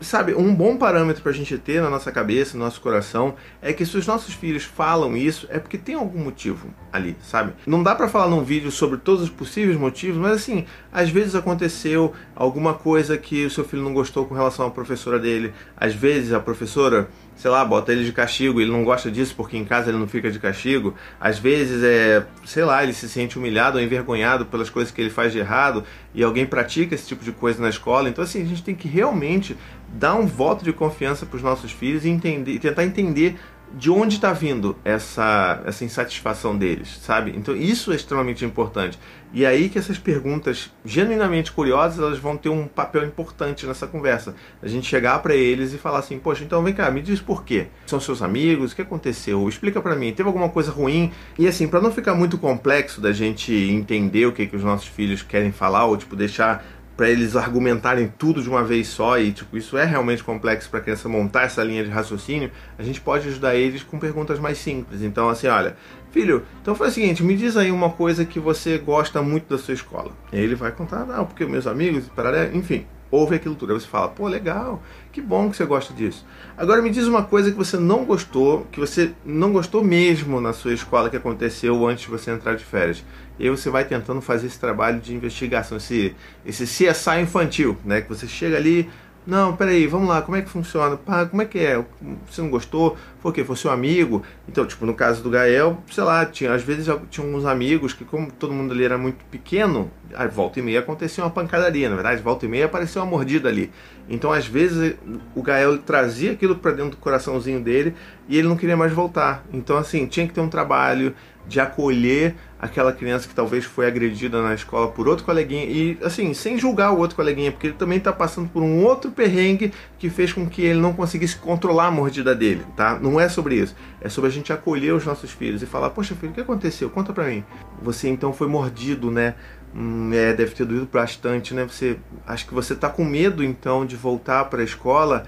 sabe, 0.00 0.34
um 0.34 0.54
bom 0.54 0.76
parâmetro 0.76 1.22
para 1.22 1.32
a 1.32 1.34
gente 1.34 1.56
ter 1.58 1.82
na 1.82 1.90
nossa 1.90 2.12
cabeça, 2.12 2.56
no 2.56 2.64
nosso 2.64 2.80
coração, 2.80 3.34
é 3.60 3.72
que 3.72 3.84
se 3.84 3.96
os 3.96 4.06
nossos 4.06 4.34
filhos 4.34 4.64
falam 4.64 5.16
isso, 5.16 5.46
é 5.50 5.58
porque 5.58 5.76
tem 5.76 5.94
algum 5.94 6.20
motivo 6.20 6.68
ali, 6.92 7.16
sabe? 7.22 7.52
Não 7.66 7.82
dá 7.82 7.94
para 7.94 8.08
falar 8.08 8.28
num 8.28 8.44
vídeo 8.44 8.70
sobre 8.70 8.98
todos 8.98 9.24
os 9.24 9.30
possíveis 9.30 9.76
motivos, 9.76 10.18
mas 10.18 10.32
assim, 10.32 10.64
às 10.92 11.10
vezes 11.10 11.34
aconteceu 11.34 12.12
alguma 12.34 12.74
coisa 12.74 13.18
que 13.18 13.44
o 13.44 13.50
seu 13.50 13.64
filho 13.64 13.82
não 13.82 13.92
gostou 13.92 14.26
com 14.26 14.34
relação 14.34 14.66
à 14.66 14.70
professora 14.70 15.18
dele, 15.18 15.52
às 15.76 15.94
vezes 15.94 16.32
a 16.32 16.40
professora 16.40 17.08
sei 17.38 17.50
lá, 17.50 17.64
bota 17.64 17.92
ele 17.92 18.04
de 18.04 18.12
castigo, 18.12 18.60
ele 18.60 18.70
não 18.70 18.82
gosta 18.82 19.10
disso 19.10 19.32
porque 19.36 19.56
em 19.56 19.64
casa 19.64 19.90
ele 19.90 19.98
não 19.98 20.08
fica 20.08 20.28
de 20.30 20.40
castigo. 20.40 20.94
Às 21.20 21.38
vezes 21.38 21.82
é, 21.84 22.26
sei 22.44 22.64
lá, 22.64 22.82
ele 22.82 22.92
se 22.92 23.08
sente 23.08 23.38
humilhado 23.38 23.78
ou 23.78 23.82
envergonhado 23.82 24.44
pelas 24.44 24.68
coisas 24.68 24.92
que 24.92 25.00
ele 25.00 25.08
faz 25.08 25.32
de 25.32 25.38
errado 25.38 25.84
e 26.12 26.22
alguém 26.22 26.44
pratica 26.44 26.96
esse 26.96 27.06
tipo 27.06 27.24
de 27.24 27.30
coisa 27.30 27.62
na 27.62 27.68
escola. 27.68 28.08
Então 28.08 28.24
assim, 28.24 28.42
a 28.42 28.44
gente 28.44 28.62
tem 28.62 28.74
que 28.74 28.88
realmente 28.88 29.56
dar 29.88 30.16
um 30.16 30.26
voto 30.26 30.64
de 30.64 30.72
confiança 30.72 31.24
para 31.24 31.36
os 31.36 31.42
nossos 31.42 31.70
filhos 31.70 32.04
e 32.04 32.08
entender, 32.08 32.52
e 32.52 32.58
tentar 32.58 32.84
entender 32.84 33.38
de 33.74 33.90
onde 33.90 34.16
está 34.16 34.32
vindo 34.32 34.76
essa, 34.84 35.62
essa 35.66 35.84
insatisfação 35.84 36.56
deles, 36.56 36.98
sabe? 37.02 37.34
Então 37.36 37.54
isso 37.54 37.92
é 37.92 37.96
extremamente 37.96 38.44
importante. 38.44 38.98
E 39.32 39.44
aí 39.44 39.68
que 39.68 39.78
essas 39.78 39.98
perguntas 39.98 40.72
genuinamente 40.84 41.52
curiosas 41.52 41.98
elas 41.98 42.18
vão 42.18 42.36
ter 42.36 42.48
um 42.48 42.66
papel 42.66 43.04
importante 43.04 43.66
nessa 43.66 43.86
conversa. 43.86 44.34
A 44.62 44.66
gente 44.66 44.86
chegar 44.86 45.18
para 45.18 45.34
eles 45.34 45.74
e 45.74 45.78
falar 45.78 45.98
assim, 45.98 46.18
poxa, 46.18 46.42
então 46.42 46.62
vem 46.62 46.72
cá, 46.72 46.90
me 46.90 47.02
diz 47.02 47.20
por 47.20 47.44
quê? 47.44 47.66
São 47.86 48.00
seus 48.00 48.22
amigos? 48.22 48.72
O 48.72 48.76
que 48.76 48.82
aconteceu? 48.82 49.46
Explica 49.46 49.82
para 49.82 49.94
mim. 49.94 50.12
Teve 50.12 50.26
alguma 50.28 50.48
coisa 50.48 50.70
ruim? 50.70 51.12
E 51.38 51.46
assim, 51.46 51.68
para 51.68 51.80
não 51.80 51.92
ficar 51.92 52.14
muito 52.14 52.38
complexo 52.38 53.00
da 53.02 53.12
gente 53.12 53.52
entender 53.52 54.26
o 54.26 54.32
que 54.32 54.46
que 54.46 54.56
os 54.56 54.64
nossos 54.64 54.88
filhos 54.88 55.22
querem 55.22 55.52
falar 55.52 55.84
ou 55.84 55.96
tipo 55.96 56.16
deixar 56.16 56.64
para 56.98 57.08
eles 57.08 57.36
argumentarem 57.36 58.12
tudo 58.18 58.42
de 58.42 58.48
uma 58.48 58.64
vez 58.64 58.88
só 58.88 59.20
e 59.20 59.30
tipo 59.30 59.56
isso 59.56 59.78
é 59.78 59.84
realmente 59.84 60.24
complexo 60.24 60.68
para 60.68 60.80
a 60.80 60.82
criança 60.82 61.08
montar 61.08 61.42
essa 61.42 61.62
linha 61.62 61.84
de 61.84 61.90
raciocínio, 61.90 62.50
a 62.76 62.82
gente 62.82 63.00
pode 63.00 63.28
ajudar 63.28 63.54
eles 63.54 63.84
com 63.84 64.00
perguntas 64.00 64.40
mais 64.40 64.58
simples. 64.58 65.00
Então 65.00 65.28
assim, 65.28 65.46
olha, 65.46 65.76
filho, 66.10 66.42
então 66.60 66.74
foi 66.74 66.88
o 66.88 66.90
seguinte, 66.90 67.22
me 67.22 67.36
diz 67.36 67.56
aí 67.56 67.70
uma 67.70 67.90
coisa 67.90 68.24
que 68.24 68.40
você 68.40 68.78
gosta 68.78 69.22
muito 69.22 69.48
da 69.48 69.56
sua 69.56 69.74
escola. 69.74 70.10
E 70.32 70.38
ele 70.38 70.56
vai 70.56 70.72
contar, 70.72 71.06
não, 71.06 71.24
porque 71.24 71.46
meus 71.46 71.68
amigos, 71.68 72.08
pararé, 72.08 72.50
enfim 72.52 72.84
ouve 73.10 73.36
aquilo 73.36 73.54
tudo. 73.54 73.72
Aí 73.72 73.80
você 73.80 73.86
fala, 73.86 74.08
pô, 74.08 74.28
legal, 74.28 74.82
que 75.12 75.20
bom 75.20 75.50
que 75.50 75.56
você 75.56 75.64
gosta 75.64 75.92
disso. 75.94 76.26
Agora 76.56 76.82
me 76.82 76.90
diz 76.90 77.06
uma 77.06 77.22
coisa 77.22 77.50
que 77.50 77.56
você 77.56 77.76
não 77.76 78.04
gostou, 78.04 78.66
que 78.70 78.78
você 78.78 79.12
não 79.24 79.52
gostou 79.52 79.82
mesmo 79.82 80.40
na 80.40 80.52
sua 80.52 80.72
escola 80.72 81.10
que 81.10 81.16
aconteceu 81.16 81.86
antes 81.86 82.04
de 82.04 82.10
você 82.10 82.30
entrar 82.30 82.54
de 82.54 82.64
férias. 82.64 83.04
E 83.38 83.48
você 83.48 83.70
vai 83.70 83.84
tentando 83.84 84.20
fazer 84.20 84.46
esse 84.46 84.58
trabalho 84.58 85.00
de 85.00 85.14
investigação, 85.14 85.76
esse, 85.76 86.14
esse 86.44 86.64
CSI 86.64 87.20
infantil, 87.22 87.76
né? 87.84 88.00
Que 88.00 88.08
você 88.08 88.26
chega 88.26 88.56
ali, 88.56 88.88
não, 89.28 89.54
peraí, 89.54 89.86
vamos 89.86 90.08
lá, 90.08 90.22
como 90.22 90.38
é 90.38 90.40
que 90.40 90.48
funciona? 90.48 90.96
Pá, 90.96 91.26
como 91.26 91.42
é 91.42 91.44
que 91.44 91.58
é? 91.58 91.84
Você 92.30 92.40
não 92.40 92.48
gostou? 92.48 92.96
O 93.22 93.30
quê? 93.30 93.44
Foi 93.44 93.56
seu 93.56 93.70
amigo? 93.70 94.22
Então, 94.48 94.64
tipo, 94.64 94.86
no 94.86 94.94
caso 94.94 95.22
do 95.22 95.28
Gael, 95.28 95.82
sei 95.90 96.02
lá, 96.02 96.24
tinha, 96.24 96.54
às 96.54 96.62
vezes 96.62 96.86
tinha 97.10 97.26
uns 97.26 97.44
amigos 97.44 97.92
que, 97.92 98.06
como 98.06 98.32
todo 98.32 98.54
mundo 98.54 98.72
ali 98.72 98.84
era 98.84 98.96
muito 98.96 99.22
pequeno, 99.26 99.90
aí 100.14 100.26
volta 100.28 100.60
e 100.60 100.62
meia 100.62 100.80
acontecia 100.80 101.22
uma 101.22 101.28
pancadaria, 101.28 101.90
na 101.90 101.94
verdade, 101.94 102.22
volta 102.22 102.46
e 102.46 102.48
meia 102.48 102.64
aparecia 102.64 103.02
uma 103.02 103.10
mordida 103.10 103.50
ali. 103.50 103.70
Então, 104.08 104.32
às 104.32 104.46
vezes, 104.46 104.94
o 105.34 105.42
Gael 105.42 105.76
trazia 105.76 106.32
aquilo 106.32 106.56
para 106.56 106.70
dentro 106.70 106.92
do 106.92 106.96
coraçãozinho 106.96 107.60
dele 107.60 107.94
e 108.30 108.38
ele 108.38 108.48
não 108.48 108.56
queria 108.56 108.78
mais 108.78 108.94
voltar. 108.94 109.44
Então, 109.52 109.76
assim, 109.76 110.06
tinha 110.06 110.26
que 110.26 110.32
ter 110.32 110.40
um 110.40 110.48
trabalho 110.48 111.14
de 111.48 111.58
acolher 111.58 112.36
aquela 112.60 112.92
criança 112.92 113.26
que 113.26 113.34
talvez 113.34 113.64
foi 113.64 113.86
agredida 113.86 114.42
na 114.42 114.52
escola 114.52 114.88
por 114.88 115.08
outro 115.08 115.24
coleguinha 115.24 115.64
e 115.64 115.96
assim, 116.02 116.34
sem 116.34 116.58
julgar 116.58 116.92
o 116.92 116.98
outro 116.98 117.16
coleguinha, 117.16 117.50
porque 117.52 117.68
ele 117.68 117.76
também 117.76 117.98
está 117.98 118.12
passando 118.12 118.48
por 118.48 118.62
um 118.62 118.84
outro 118.84 119.10
perrengue 119.10 119.72
que 119.98 120.10
fez 120.10 120.32
com 120.32 120.46
que 120.46 120.62
ele 120.62 120.80
não 120.80 120.92
conseguisse 120.92 121.36
controlar 121.36 121.86
a 121.86 121.90
mordida 121.90 122.34
dele, 122.34 122.64
tá? 122.76 122.98
Não 123.00 123.18
é 123.18 123.28
sobre 123.28 123.54
isso. 123.54 123.74
É 124.00 124.08
sobre 124.08 124.28
a 124.28 124.32
gente 124.32 124.52
acolher 124.52 124.92
os 124.92 125.06
nossos 125.06 125.30
filhos 125.30 125.62
e 125.62 125.66
falar: 125.66 125.90
"Poxa, 125.90 126.14
filho, 126.14 126.32
o 126.32 126.34
que 126.34 126.40
aconteceu? 126.40 126.90
Conta 126.90 127.12
para 127.12 127.24
mim". 127.24 127.44
Você 127.82 128.08
então 128.08 128.32
foi 128.32 128.48
mordido, 128.48 129.10
né? 129.10 129.34
hum, 129.74 130.10
é, 130.12 130.32
deve 130.32 130.54
ter 130.54 130.64
doído 130.64 130.88
bastante, 130.92 131.54
né? 131.54 131.64
Você 131.64 131.98
acho 132.26 132.46
que 132.46 132.54
você 132.54 132.72
está 132.72 132.88
com 132.88 133.04
medo 133.04 133.44
então 133.44 133.84
de 133.86 133.96
voltar 133.96 134.44
para 134.46 134.60
a 134.60 134.64
escola 134.64 135.26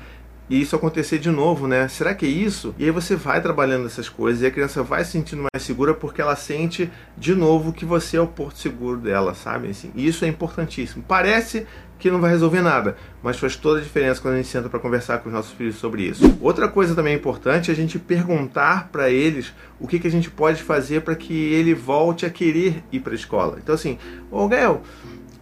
e 0.51 0.61
isso 0.61 0.75
acontecer 0.75 1.21
de 1.21 1.31
novo, 1.31 1.69
né? 1.69 1.87
Será 1.87 2.13
que 2.13 2.27
é 2.27 2.29
isso? 2.29 2.75
E 2.77 2.85
aí 2.85 2.91
você 2.91 3.15
vai 3.15 3.41
trabalhando 3.41 3.87
essas 3.87 4.09
coisas 4.09 4.43
e 4.43 4.47
a 4.47 4.51
criança 4.51 4.83
vai 4.83 5.05
se 5.05 5.13
sentindo 5.13 5.47
mais 5.53 5.65
segura 5.65 5.95
porque 5.95 6.21
ela 6.21 6.35
sente 6.35 6.91
de 7.17 7.37
novo 7.37 7.73
que 7.73 7.85
você 7.85 8.17
é 8.17 8.21
o 8.21 8.27
porto 8.27 8.59
seguro 8.59 8.99
dela, 8.99 9.33
sabe? 9.33 9.69
Assim, 9.69 9.93
isso 9.95 10.25
é 10.25 10.29
importantíssimo. 10.29 11.05
Parece 11.07 11.69
que 12.01 12.11
não 12.11 12.21
vai 12.21 12.31
resolver 12.31 12.63
nada, 12.63 12.97
mas 13.23 13.39
faz 13.39 13.55
toda 13.55 13.79
a 13.79 13.83
diferença 13.83 14.21
quando 14.21 14.35
a 14.35 14.37
gente 14.39 14.49
senta 14.49 14.69
para 14.69 14.81
conversar 14.81 15.19
com 15.19 15.29
os 15.29 15.35
nossos 15.35 15.53
filhos 15.53 15.77
sobre 15.77 16.03
isso. 16.03 16.37
Outra 16.41 16.67
coisa 16.67 16.97
também 16.97 17.15
importante 17.15 17.71
é 17.71 17.73
a 17.73 17.77
gente 17.77 17.99
perguntar 17.99 18.89
para 18.91 19.09
eles 19.09 19.53
o 19.79 19.87
que, 19.87 20.01
que 20.01 20.09
a 20.09 20.11
gente 20.11 20.31
pode 20.31 20.63
fazer 20.63 21.03
para 21.03 21.15
que 21.15 21.33
ele 21.33 21.75
volte 21.75 22.27
a 22.27 22.31
querer 22.31 22.83
ir 22.91 23.01
para 23.01 23.13
a 23.13 23.15
escola. 23.17 23.59
Então 23.63 23.75
assim, 23.75 23.99
ô 24.33 24.49
Gael, 24.49 24.83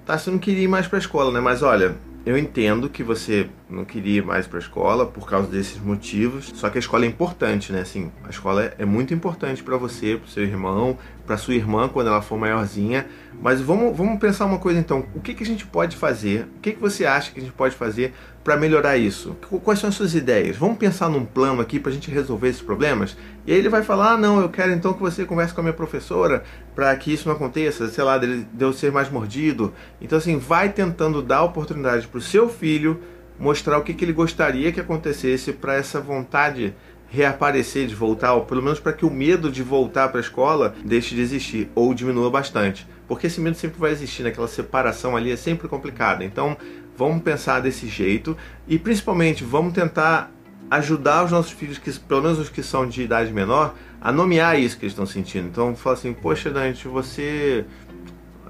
tá, 0.04 0.18
você 0.18 0.30
não 0.30 0.38
queria 0.38 0.64
ir 0.64 0.68
mais 0.68 0.86
para 0.86 0.98
a 0.98 1.00
escola, 1.00 1.32
né? 1.32 1.40
Mas 1.40 1.62
olha, 1.62 1.96
eu 2.26 2.36
entendo 2.36 2.90
que 2.90 3.02
você 3.02 3.48
não 3.70 3.84
queria 3.84 4.18
ir 4.18 4.24
mais 4.24 4.46
para 4.46 4.58
a 4.58 4.60
escola 4.60 5.06
por 5.06 5.28
causa 5.28 5.48
desses 5.48 5.80
motivos, 5.80 6.52
só 6.54 6.68
que 6.68 6.76
a 6.76 6.80
escola 6.80 7.04
é 7.04 7.08
importante, 7.08 7.72
né? 7.72 7.80
Assim, 7.80 8.10
a 8.24 8.30
escola 8.30 8.72
é 8.78 8.84
muito 8.84 9.14
importante 9.14 9.62
para 9.62 9.76
você, 9.76 10.16
para 10.16 10.28
seu 10.28 10.42
irmão, 10.42 10.98
para 11.26 11.36
sua 11.36 11.54
irmã 11.54 11.88
quando 11.88 12.08
ela 12.08 12.20
for 12.20 12.38
maiorzinha. 12.38 13.06
Mas 13.40 13.60
vamos, 13.60 13.96
vamos 13.96 14.18
pensar 14.18 14.46
uma 14.46 14.58
coisa 14.58 14.78
então: 14.78 15.06
o 15.14 15.20
que, 15.20 15.34
que 15.34 15.42
a 15.42 15.46
gente 15.46 15.66
pode 15.66 15.96
fazer? 15.96 16.48
O 16.56 16.60
que, 16.60 16.72
que 16.72 16.80
você 16.80 17.06
acha 17.06 17.32
que 17.32 17.38
a 17.38 17.42
gente 17.42 17.54
pode 17.54 17.74
fazer 17.74 18.12
para 18.48 18.56
melhorar 18.56 18.96
isso? 18.96 19.36
Quais 19.62 19.78
são 19.78 19.90
as 19.90 19.94
suas 19.94 20.14
ideias? 20.14 20.56
Vamos 20.56 20.78
pensar 20.78 21.10
num 21.10 21.22
plano 21.22 21.60
aqui 21.60 21.78
para 21.78 21.90
a 21.90 21.94
gente 21.94 22.10
resolver 22.10 22.48
esses 22.48 22.62
problemas? 22.62 23.14
E 23.46 23.52
aí 23.52 23.58
ele 23.58 23.68
vai 23.68 23.82
falar: 23.82 24.12
ah, 24.12 24.16
não, 24.16 24.40
eu 24.40 24.48
quero 24.48 24.72
então 24.72 24.94
que 24.94 25.00
você 25.00 25.26
converse 25.26 25.52
com 25.52 25.60
a 25.60 25.64
minha 25.64 25.74
professora 25.74 26.42
para 26.74 26.96
que 26.96 27.12
isso 27.12 27.28
não 27.28 27.36
aconteça, 27.36 27.88
sei 27.88 28.02
lá, 28.02 28.16
de 28.16 28.46
eu 28.58 28.72
ser 28.72 28.90
mais 28.90 29.10
mordido. 29.10 29.74
Então, 30.00 30.16
assim, 30.16 30.38
vai 30.38 30.70
tentando 30.70 31.20
dar 31.20 31.42
oportunidade 31.42 32.08
para 32.08 32.16
o 32.16 32.22
seu 32.22 32.48
filho 32.48 32.98
mostrar 33.38 33.76
o 33.76 33.82
que, 33.82 33.92
que 33.92 34.02
ele 34.02 34.14
gostaria 34.14 34.72
que 34.72 34.80
acontecesse 34.80 35.52
para 35.52 35.74
essa 35.74 36.00
vontade 36.00 36.74
reaparecer, 37.10 37.86
de 37.86 37.94
voltar, 37.94 38.34
ou 38.34 38.44
pelo 38.44 38.62
menos 38.62 38.80
para 38.80 38.92
que 38.94 39.04
o 39.04 39.10
medo 39.10 39.50
de 39.50 39.62
voltar 39.62 40.08
para 40.08 40.20
a 40.20 40.22
escola 40.22 40.74
deixe 40.84 41.14
de 41.14 41.20
existir 41.20 41.70
ou 41.74 41.92
diminua 41.92 42.30
bastante. 42.30 42.86
Porque 43.06 43.26
esse 43.26 43.40
medo 43.40 43.56
sempre 43.56 43.80
vai 43.80 43.90
existir, 43.90 44.22
naquela 44.22 44.46
né? 44.46 44.52
separação 44.52 45.16
ali 45.16 45.32
é 45.32 45.36
sempre 45.36 45.66
complicada. 45.66 46.22
Então, 46.22 46.56
vamos 46.98 47.22
pensar 47.22 47.60
desse 47.60 47.86
jeito 47.86 48.36
e 48.66 48.76
principalmente 48.76 49.44
vamos 49.44 49.72
tentar 49.72 50.32
ajudar 50.68 51.24
os 51.24 51.30
nossos 51.30 51.52
filhos, 51.52 51.78
que, 51.78 51.90
pelo 52.00 52.22
menos 52.22 52.38
os 52.38 52.48
que 52.48 52.62
são 52.62 52.86
de 52.86 53.02
idade 53.02 53.32
menor, 53.32 53.74
a 54.00 54.10
nomear 54.10 54.58
isso 54.58 54.76
que 54.76 54.84
eles 54.84 54.92
estão 54.92 55.06
sentindo. 55.06 55.46
Então, 55.46 55.74
fala 55.76 55.94
assim: 55.94 56.12
Poxa, 56.12 56.50
Dante, 56.50 56.88
você. 56.88 57.64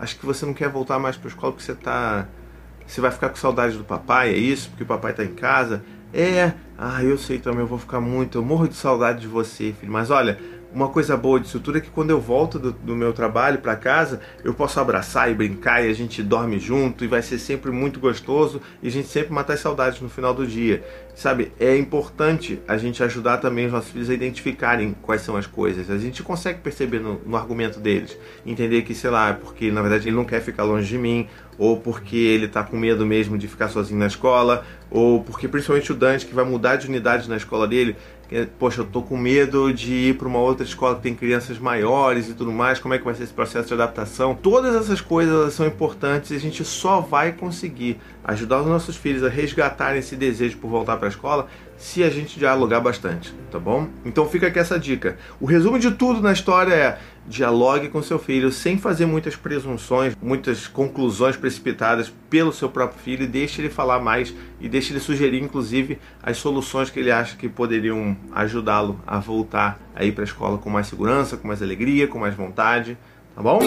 Acho 0.01 0.19
que 0.19 0.25
você 0.25 0.47
não 0.47 0.55
quer 0.55 0.69
voltar 0.69 0.99
mais 0.99 1.17
para 1.17 1.29
a 1.29 1.31
escola 1.31 1.53
porque 1.53 1.65
você 1.65 1.73
está. 1.73 2.27
Você 2.87 3.03
vai 3.03 3.11
ficar 3.11 3.29
com 3.29 3.37
saudade 3.37 3.77
do 3.77 3.85
papai, 3.85 4.33
é 4.33 4.39
isso? 4.39 4.71
Porque 4.71 4.83
o 4.83 4.87
papai 4.87 5.11
está 5.11 5.23
em 5.23 5.35
casa. 5.35 5.85
É, 6.13 6.55
ah, 6.79 7.05
eu 7.05 7.19
sei 7.19 7.39
também, 7.39 7.61
eu 7.61 7.67
vou 7.67 7.79
ficar 7.79 8.01
muito, 8.01 8.39
eu 8.39 8.43
morro 8.43 8.67
de 8.67 8.75
saudade 8.75 9.21
de 9.21 9.27
você, 9.27 9.75
filho. 9.79 9.93
Mas 9.93 10.11
olha, 10.11 10.39
uma 10.73 10.89
coisa 10.89 11.17
boa 11.17 11.41
disso 11.41 11.61
tudo 11.61 11.79
é 11.79 11.81
que 11.81 11.91
quando 11.91 12.11
eu 12.11 12.21
volto 12.21 12.59
do, 12.59 12.73
do 12.73 12.95
meu 12.95 13.13
trabalho 13.13 13.59
para 13.59 13.75
casa, 13.75 14.21
eu 14.45 14.53
posso 14.53 14.79
abraçar 14.79 15.31
e 15.31 15.35
brincar 15.35 15.85
e 15.85 15.91
a 15.91 15.95
gente 15.95 16.23
dorme 16.23 16.59
junto 16.59 17.05
e 17.05 17.09
vai 17.09 17.23
ser 17.23 17.39
sempre 17.39 17.71
muito 17.71 17.99
gostoso 17.99 18.61
e 18.83 18.89
a 18.89 18.91
gente 18.91 19.09
sempre 19.09 19.33
matar 19.33 19.55
as 19.55 19.61
saudades 19.61 20.01
no 20.01 20.09
final 20.09 20.35
do 20.35 20.47
dia. 20.47 20.85
Sabe, 21.19 21.51
é 21.59 21.77
importante 21.77 22.61
a 22.69 22.77
gente 22.77 23.03
ajudar 23.03 23.39
também 23.39 23.67
os 23.67 23.73
nossos 23.73 23.91
filhos 23.91 24.09
a 24.09 24.15
identificarem 24.15 24.95
quais 25.03 25.21
são 25.23 25.37
as 25.37 25.49
coisas. 25.49 25.91
A 25.91 25.99
gente 25.99 26.23
consegue 26.23 26.61
perceber 26.61 27.01
no, 27.01 27.21
no 27.27 27.37
argumento 27.37 27.81
deles, 27.81 28.17
entender 28.47 28.83
que, 28.83 28.95
sei 28.95 29.11
lá, 29.11 29.31
é 29.31 29.33
porque 29.33 29.73
na 29.73 29.83
verdade 29.83 30.09
ele 30.09 30.15
não 30.15 30.25
quer 30.25 30.41
ficar 30.41 30.63
longe 30.63 30.87
de 30.87 30.97
mim, 30.97 31.27
ou 31.59 31.77
porque 31.77 32.17
ele 32.17 32.47
está 32.47 32.63
com 32.63 32.77
medo 32.77 33.05
mesmo 33.05 33.37
de 33.37 33.49
ficar 33.49 33.69
sozinho 33.69 33.99
na 33.99 34.07
escola, 34.07 34.65
ou 34.89 35.25
porque 35.25 35.49
principalmente 35.49 35.91
o 35.91 35.95
Dante 35.97 36.25
que 36.25 36.33
vai 36.33 36.45
mudar 36.45 36.77
de 36.77 36.87
unidade 36.87 37.29
na 37.29 37.37
escola 37.37 37.67
dele, 37.67 37.97
poxa, 38.59 38.83
eu 38.83 38.85
tô 38.85 39.03
com 39.03 39.17
medo 39.17 39.73
de 39.73 39.93
ir 39.93 40.19
para 40.19 40.29
uma 40.29 40.39
outra 40.39 40.65
escola 40.65 40.97
que 40.97 41.03
tem 41.03 41.15
crianças 41.15 41.59
maiores 41.59 42.29
e 42.29 42.35
tudo 42.35 42.53
mais, 42.53 42.79
como 42.79 42.95
é 42.95 42.99
que 42.99 43.05
vai 43.05 43.15
ser 43.15 43.25
esse 43.25 43.33
processo 43.33 43.69
de 43.69 43.75
adaptação? 43.75 44.35
Todas 44.35 44.75
essas 44.77 45.01
coisas 45.01 45.55
são 45.55 45.67
importantes 45.67 46.31
e 46.31 46.35
a 46.37 46.39
gente 46.39 46.65
só 46.65 47.01
vai 47.01 47.33
conseguir 47.33 47.99
ajudar 48.25 48.61
os 48.61 48.67
nossos 48.67 48.97
filhos 48.97 49.25
a 49.25 49.29
resgatarem 49.29 49.99
esse 49.99 50.15
desejo 50.15 50.59
por 50.59 50.69
voltar 50.69 50.99
para 50.99 51.08
a 51.09 51.11
escola 51.11 51.49
se 51.77 52.03
a 52.03 52.11
gente 52.11 52.39
dialogar 52.39 52.81
bastante, 52.81 53.33
tá 53.51 53.59
bom? 53.59 53.89
Então 54.05 54.29
fica 54.29 54.49
aqui 54.49 54.59
essa 54.59 54.79
dica. 54.79 55.17
O 55.41 55.47
resumo 55.47 55.79
de 55.79 55.91
tudo 55.93 56.21
na 56.21 56.33
história 56.33 56.75
é 56.75 56.99
dialogue 57.27 57.89
com 57.89 58.03
seu 58.03 58.19
filho 58.19 58.51
sem 58.51 58.79
fazer 58.79 59.07
muitas 59.07 59.37
presunções, 59.37 60.17
muitas 60.21 60.67
conclusões 60.67 61.37
precipitadas 61.37 62.13
pelo 62.29 62.53
seu 62.53 62.69
próprio 62.69 62.99
filho, 63.01 63.29
deixe 63.29 63.61
ele 63.61 63.69
falar 63.69 64.01
mais 64.01 64.35
e 64.61 64.69
deixe 64.69 64.93
ele 64.93 65.01
sugerir 65.01 65.43
inclusive 65.43 65.99
as 66.23 66.39
soluções 66.39 66.91
que 66.91 66.99
ele 66.99 67.13
acha 67.13 67.37
que 67.37 67.49
poderiam 67.49 68.17
ajudá-lo 68.33 69.01
a 69.07 69.19
voltar 69.19 69.79
aí 69.95 70.11
para 70.11 70.25
a 70.25 70.27
escola 70.27 70.59
com 70.59 70.71
mais 70.71 70.87
segurança, 70.87 71.37
com 71.37 71.47
mais 71.47 71.63
alegria, 71.63 72.09
com 72.09 72.19
mais 72.19 72.35
vontade 72.35 72.97
tá 73.39 73.43
bom? 73.43 73.61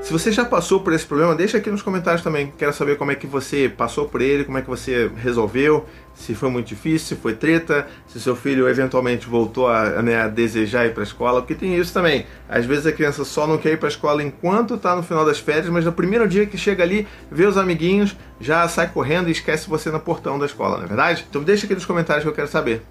Se 0.00 0.12
você 0.12 0.32
já 0.32 0.44
passou 0.44 0.80
por 0.80 0.92
esse 0.92 1.04
problema, 1.04 1.34
deixa 1.34 1.58
aqui 1.58 1.70
nos 1.70 1.82
comentários 1.82 2.22
também. 2.22 2.52
Quero 2.56 2.72
saber 2.72 2.96
como 2.96 3.10
é 3.10 3.14
que 3.14 3.26
você 3.26 3.68
passou 3.68 4.08
por 4.08 4.22
ele, 4.22 4.44
como 4.44 4.56
é 4.56 4.62
que 4.62 4.68
você 4.68 5.10
resolveu, 5.16 5.84
se 6.14 6.34
foi 6.34 6.48
muito 6.48 6.68
difícil, 6.68 7.16
se 7.16 7.22
foi 7.22 7.34
treta, 7.34 7.86
se 8.06 8.18
seu 8.18 8.34
filho 8.34 8.68
eventualmente 8.68 9.26
voltou 9.26 9.68
a, 9.68 10.02
né, 10.02 10.22
a 10.22 10.28
desejar 10.28 10.86
ir 10.86 10.94
para 10.94 11.02
a 11.02 11.04
escola, 11.04 11.42
porque 11.42 11.54
tem 11.54 11.76
isso 11.76 11.92
também. 11.92 12.24
Às 12.48 12.64
vezes 12.64 12.86
a 12.86 12.92
criança 12.92 13.24
só 13.24 13.46
não 13.46 13.58
quer 13.58 13.72
ir 13.72 13.76
para 13.76 13.88
a 13.88 13.90
escola 13.90 14.22
enquanto 14.22 14.74
está 14.74 14.96
no 14.96 15.02
final 15.02 15.26
das 15.26 15.38
férias, 15.38 15.68
mas 15.68 15.84
no 15.84 15.92
primeiro 15.92 16.26
dia 16.26 16.46
que 16.46 16.56
chega 16.56 16.82
ali, 16.82 17.06
vê 17.30 17.44
os 17.44 17.58
amiguinhos, 17.58 18.16
já 18.40 18.66
sai 18.66 18.88
correndo 18.88 19.28
e 19.28 19.32
esquece 19.32 19.68
você 19.68 19.90
no 19.90 20.00
portão 20.00 20.38
da 20.38 20.46
escola, 20.46 20.78
não 20.78 20.84
é 20.84 20.88
verdade? 20.88 21.26
Então 21.28 21.42
deixa 21.42 21.66
aqui 21.66 21.74
nos 21.74 21.84
comentários 21.84 22.24
que 22.24 22.30
eu 22.30 22.34
quero 22.34 22.48
saber. 22.48 22.82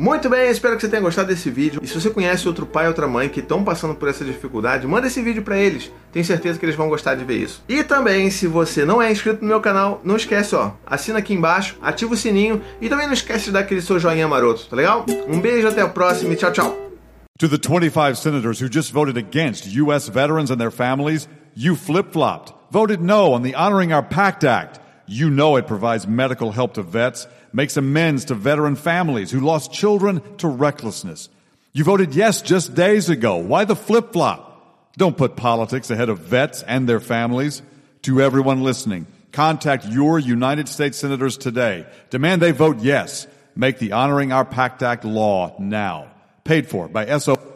Muito 0.00 0.30
bem, 0.30 0.48
espero 0.48 0.76
que 0.76 0.80
você 0.80 0.88
tenha 0.88 1.02
gostado 1.02 1.28
desse 1.28 1.50
vídeo. 1.50 1.78
E 1.84 1.86
se 1.86 1.92
você 1.92 2.08
conhece 2.08 2.48
outro 2.48 2.64
pai 2.64 2.84
ou 2.84 2.88
outra 2.88 3.06
mãe 3.06 3.28
que 3.28 3.40
estão 3.40 3.62
passando 3.62 3.94
por 3.94 4.08
essa 4.08 4.24
dificuldade, 4.24 4.86
manda 4.86 5.08
esse 5.08 5.20
vídeo 5.20 5.42
para 5.42 5.58
eles. 5.58 5.92
Tenho 6.10 6.24
certeza 6.24 6.58
que 6.58 6.64
eles 6.64 6.74
vão 6.74 6.88
gostar 6.88 7.16
de 7.16 7.22
ver 7.22 7.36
isso. 7.36 7.62
E 7.68 7.84
também, 7.84 8.30
se 8.30 8.46
você 8.46 8.82
não 8.82 9.02
é 9.02 9.12
inscrito 9.12 9.42
no 9.42 9.48
meu 9.48 9.60
canal, 9.60 10.00
não 10.02 10.16
esquece, 10.16 10.56
ó, 10.56 10.70
assina 10.86 11.18
aqui 11.18 11.34
embaixo, 11.34 11.76
ativa 11.82 12.14
o 12.14 12.16
sininho 12.16 12.62
e 12.80 12.88
também 12.88 13.06
não 13.06 13.12
esquece 13.12 13.44
de 13.44 13.50
dar 13.50 13.60
aquele 13.60 13.82
seu 13.82 13.98
joinha 13.98 14.26
maroto, 14.26 14.66
tá 14.70 14.74
legal? 14.74 15.04
Um 15.28 15.38
beijo, 15.38 15.68
até 15.68 15.82
a 15.82 15.88
próxima 15.88 16.32
e 16.32 16.36
tchau, 16.36 16.50
tchau. 16.50 16.76
To 17.38 17.46
the 17.46 17.58
25 17.58 18.16
senators 18.16 18.58
who 18.58 18.70
just 18.72 18.90
voted 18.94 19.18
against 19.18 19.66
U.S. 19.66 20.08
veterans 20.08 20.50
and 20.50 20.56
their 20.56 20.70
families, 20.72 21.28
you 21.54 21.76
flip-flopped, 21.76 22.54
voted 22.70 23.02
no 23.02 23.34
on 23.34 23.42
the 23.42 23.54
Honoring 23.54 23.92
Our 23.92 24.02
Pact 24.02 24.44
Act. 24.44 24.79
You 25.12 25.28
know 25.28 25.56
it 25.56 25.66
provides 25.66 26.06
medical 26.06 26.52
help 26.52 26.74
to 26.74 26.84
vets 26.84 27.26
makes 27.52 27.76
amends 27.76 28.26
to 28.26 28.34
veteran 28.36 28.76
families 28.76 29.32
who 29.32 29.40
lost 29.40 29.72
children 29.72 30.22
to 30.36 30.46
recklessness. 30.46 31.28
You 31.72 31.82
voted 31.82 32.14
yes 32.14 32.42
just 32.42 32.76
days 32.76 33.08
ago. 33.08 33.36
Why 33.38 33.64
the 33.64 33.74
flip 33.74 34.12
flop? 34.12 34.92
Don't 34.96 35.16
put 35.16 35.34
politics 35.34 35.90
ahead 35.90 36.10
of 36.10 36.20
vets 36.20 36.62
and 36.62 36.88
their 36.88 37.00
families. 37.00 37.60
To 38.02 38.22
everyone 38.22 38.62
listening, 38.62 39.08
contact 39.32 39.84
your 39.84 40.20
United 40.20 40.68
States 40.68 40.98
senators 40.98 41.36
today. 41.36 41.86
Demand 42.10 42.40
they 42.40 42.52
vote 42.52 42.78
yes. 42.78 43.26
Make 43.56 43.80
the 43.80 43.90
Honoring 43.90 44.30
Our 44.30 44.44
Pact 44.44 44.80
Act 44.84 45.04
law 45.04 45.56
now. 45.58 46.12
Paid 46.44 46.68
for 46.68 46.86
by 46.86 47.18
SO. 47.18 47.49